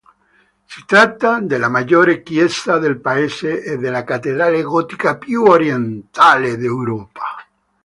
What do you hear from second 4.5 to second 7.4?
gotica più orientale d'Europa.